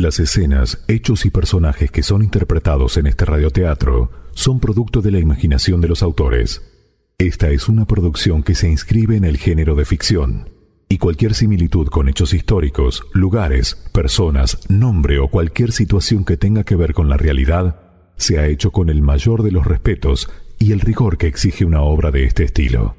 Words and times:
Las 0.00 0.18
escenas, 0.18 0.82
hechos 0.88 1.26
y 1.26 1.30
personajes 1.30 1.90
que 1.90 2.02
son 2.02 2.22
interpretados 2.22 2.96
en 2.96 3.06
este 3.06 3.26
radioteatro 3.26 4.10
son 4.32 4.58
producto 4.58 5.02
de 5.02 5.10
la 5.10 5.18
imaginación 5.18 5.82
de 5.82 5.88
los 5.88 6.02
autores. 6.02 6.62
Esta 7.18 7.50
es 7.50 7.68
una 7.68 7.84
producción 7.84 8.42
que 8.42 8.54
se 8.54 8.70
inscribe 8.70 9.16
en 9.16 9.24
el 9.24 9.36
género 9.36 9.74
de 9.74 9.84
ficción, 9.84 10.48
y 10.88 10.96
cualquier 10.96 11.34
similitud 11.34 11.88
con 11.88 12.08
hechos 12.08 12.32
históricos, 12.32 13.04
lugares, 13.12 13.74
personas, 13.92 14.60
nombre 14.70 15.18
o 15.18 15.28
cualquier 15.28 15.70
situación 15.70 16.24
que 16.24 16.38
tenga 16.38 16.64
que 16.64 16.76
ver 16.76 16.94
con 16.94 17.10
la 17.10 17.18
realidad 17.18 17.82
se 18.16 18.38
ha 18.38 18.46
hecho 18.46 18.70
con 18.70 18.88
el 18.88 19.02
mayor 19.02 19.42
de 19.42 19.52
los 19.52 19.66
respetos 19.66 20.30
y 20.58 20.72
el 20.72 20.80
rigor 20.80 21.18
que 21.18 21.26
exige 21.26 21.66
una 21.66 21.82
obra 21.82 22.10
de 22.10 22.24
este 22.24 22.44
estilo. 22.44 22.96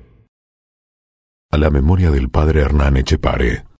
A 1.49 1.57
la 1.57 1.71
memoria 1.71 2.11
del 2.11 2.29
padre 2.29 2.61
Hernán 2.61 2.95
Echepare. 2.97 3.70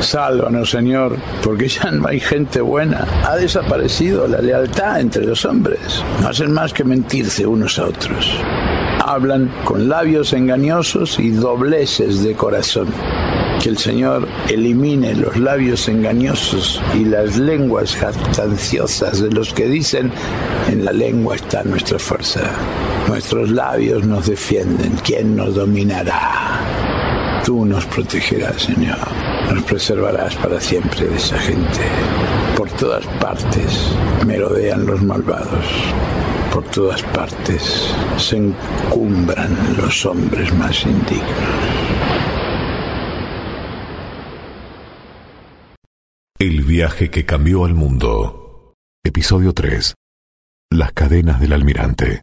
Sálvanos, 0.00 0.70
Señor, 0.70 1.16
porque 1.42 1.68
ya 1.68 1.90
no 1.90 2.08
hay 2.08 2.20
gente 2.20 2.60
buena. 2.60 3.06
Ha 3.24 3.36
desaparecido 3.36 4.26
la 4.26 4.40
lealtad 4.40 5.00
entre 5.00 5.24
los 5.24 5.44
hombres. 5.44 6.02
No 6.22 6.28
hacen 6.28 6.52
más 6.52 6.72
que 6.72 6.84
mentirse 6.84 7.46
unos 7.46 7.78
a 7.78 7.86
otros. 7.86 8.34
Hablan 9.04 9.52
con 9.64 9.88
labios 9.88 10.32
engañosos 10.32 11.18
y 11.18 11.30
dobleces 11.30 12.22
de 12.22 12.34
corazón. 12.34 12.88
Que 13.62 13.68
el 13.68 13.78
Señor 13.78 14.26
elimine 14.48 15.14
los 15.14 15.36
labios 15.36 15.86
engañosos 15.88 16.80
y 16.94 17.04
las 17.04 17.36
lenguas 17.36 17.94
jactanciosas 17.94 19.20
de 19.20 19.30
los 19.30 19.52
que 19.52 19.66
dicen, 19.66 20.10
en 20.68 20.84
la 20.84 20.92
lengua 20.92 21.36
está 21.36 21.62
nuestra 21.62 21.98
fuerza. 21.98 22.40
Nuestros 23.06 23.50
labios 23.50 24.06
nos 24.06 24.26
defienden. 24.26 24.94
¿Quién 25.04 25.36
nos 25.36 25.54
dominará? 25.54 26.89
Tú 27.44 27.64
nos 27.64 27.86
protegerás, 27.86 28.62
Señor. 28.62 28.98
Nos 29.52 29.64
preservarás 29.64 30.36
para 30.36 30.60
siempre 30.60 31.06
de 31.06 31.16
esa 31.16 31.38
gente. 31.38 31.80
Por 32.56 32.70
todas 32.72 33.06
partes 33.18 33.92
merodean 34.26 34.86
los 34.86 35.02
malvados. 35.02 35.66
Por 36.52 36.64
todas 36.64 37.02
partes 37.02 37.94
se 38.18 38.36
encumbran 38.36 39.56
los 39.78 40.04
hombres 40.04 40.52
más 40.54 40.84
indignos. 40.84 41.80
El 46.38 46.62
viaje 46.62 47.10
que 47.10 47.24
cambió 47.24 47.64
al 47.64 47.74
mundo. 47.74 48.74
Episodio 49.04 49.52
3. 49.52 49.94
Las 50.70 50.92
cadenas 50.92 51.40
del 51.40 51.52
almirante. 51.52 52.22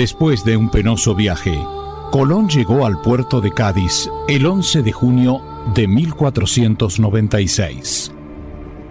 Después 0.00 0.42
de 0.44 0.56
un 0.56 0.70
penoso 0.70 1.14
viaje, 1.14 1.62
Colón 2.10 2.48
llegó 2.48 2.86
al 2.86 3.02
puerto 3.02 3.42
de 3.42 3.52
Cádiz 3.52 4.08
el 4.28 4.46
11 4.46 4.80
de 4.80 4.92
junio 4.92 5.42
de 5.74 5.86
1496. 5.86 8.10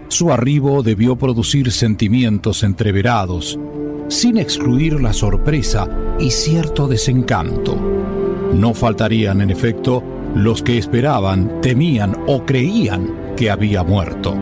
Su 0.06 0.32
arribo 0.32 0.84
debió 0.84 1.16
producir 1.16 1.72
sentimientos 1.72 2.62
entreverados, 2.62 3.58
sin 4.06 4.38
excluir 4.38 5.00
la 5.00 5.12
sorpresa 5.12 5.88
y 6.20 6.30
cierto 6.30 6.86
desencanto. 6.86 7.76
No 8.54 8.72
faltarían, 8.72 9.40
en 9.40 9.50
efecto, 9.50 10.04
los 10.36 10.62
que 10.62 10.78
esperaban, 10.78 11.60
temían 11.60 12.16
o 12.28 12.46
creían 12.46 13.34
que 13.36 13.50
había 13.50 13.82
muerto. 13.82 14.36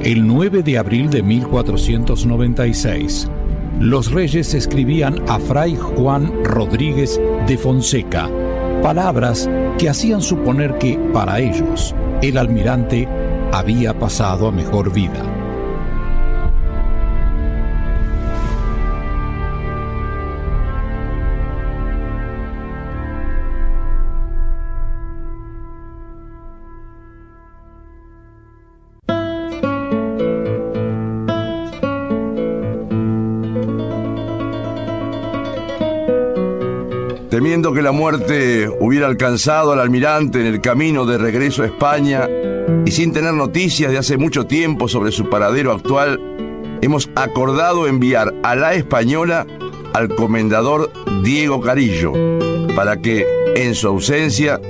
El 0.00 0.28
9 0.28 0.62
de 0.62 0.78
abril 0.78 1.10
de 1.10 1.24
1496, 1.24 3.28
los 3.80 4.12
reyes 4.12 4.54
escribían 4.54 5.22
a 5.28 5.38
Fray 5.38 5.76
Juan 5.76 6.44
Rodríguez 6.44 7.20
de 7.46 7.58
Fonseca 7.58 8.28
palabras 8.82 9.48
que 9.78 9.88
hacían 9.88 10.20
suponer 10.20 10.76
que, 10.78 10.98
para 11.12 11.38
ellos, 11.38 11.94
el 12.20 12.36
almirante 12.36 13.08
había 13.52 13.98
pasado 13.98 14.48
a 14.48 14.52
mejor 14.52 14.92
vida. 14.92 15.31
Temiendo 37.32 37.72
que 37.72 37.80
la 37.80 37.92
muerte 37.92 38.68
hubiera 38.68 39.06
alcanzado 39.06 39.72
al 39.72 39.80
almirante 39.80 40.38
en 40.38 40.44
el 40.44 40.60
camino 40.60 41.06
de 41.06 41.16
regreso 41.16 41.62
a 41.62 41.66
España, 41.66 42.28
y 42.84 42.90
sin 42.90 43.14
tener 43.14 43.32
noticias 43.32 43.90
de 43.90 43.96
hace 43.96 44.18
mucho 44.18 44.44
tiempo 44.44 44.86
sobre 44.86 45.12
su 45.12 45.30
paradero 45.30 45.72
actual, 45.72 46.20
hemos 46.82 47.08
acordado 47.14 47.86
enviar 47.86 48.34
a 48.42 48.54
la 48.54 48.74
española 48.74 49.46
al 49.94 50.14
comendador 50.14 50.92
Diego 51.22 51.62
Carillo 51.62 52.12
para 52.76 52.98
que, 52.98 53.26
en 53.56 53.74
su 53.74 53.88
ausencia, 53.88 54.60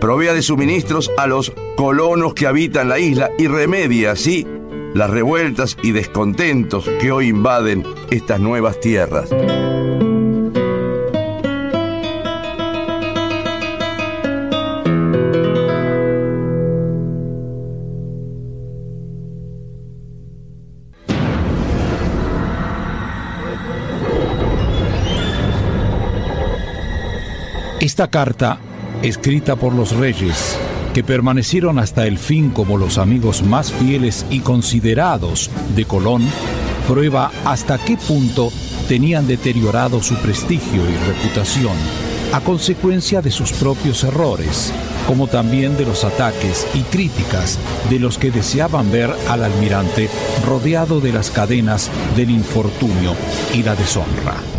provea 0.00 0.32
de 0.32 0.40
suministros 0.40 1.12
a 1.18 1.26
los 1.26 1.52
colonos 1.76 2.32
que 2.32 2.46
habitan 2.46 2.88
la 2.88 2.98
isla 2.98 3.30
y 3.36 3.46
remedie 3.46 4.08
así 4.08 4.46
las 4.94 5.10
revueltas 5.10 5.76
y 5.82 5.92
descontentos 5.92 6.88
que 6.98 7.12
hoy 7.12 7.28
invaden 7.28 7.84
estas 8.10 8.40
nuevas 8.40 8.80
tierras. 8.80 9.28
Esta 27.86 28.08
carta, 28.08 28.58
escrita 29.04 29.54
por 29.54 29.72
los 29.72 29.94
reyes, 29.94 30.58
que 30.92 31.04
permanecieron 31.04 31.78
hasta 31.78 32.08
el 32.08 32.18
fin 32.18 32.50
como 32.50 32.78
los 32.78 32.98
amigos 32.98 33.44
más 33.44 33.72
fieles 33.72 34.26
y 34.28 34.40
considerados 34.40 35.52
de 35.76 35.84
Colón, 35.84 36.24
prueba 36.88 37.30
hasta 37.44 37.78
qué 37.78 37.96
punto 37.96 38.50
tenían 38.88 39.28
deteriorado 39.28 40.02
su 40.02 40.16
prestigio 40.16 40.82
y 40.82 40.96
reputación 41.06 41.76
a 42.32 42.40
consecuencia 42.40 43.22
de 43.22 43.30
sus 43.30 43.52
propios 43.52 44.02
errores, 44.02 44.72
como 45.06 45.28
también 45.28 45.76
de 45.76 45.86
los 45.86 46.02
ataques 46.02 46.66
y 46.74 46.80
críticas 46.80 47.56
de 47.88 48.00
los 48.00 48.18
que 48.18 48.32
deseaban 48.32 48.90
ver 48.90 49.14
al 49.28 49.44
almirante 49.44 50.10
rodeado 50.44 51.00
de 51.00 51.12
las 51.12 51.30
cadenas 51.30 51.88
del 52.16 52.30
infortunio 52.30 53.14
y 53.54 53.62
la 53.62 53.76
deshonra. 53.76 54.55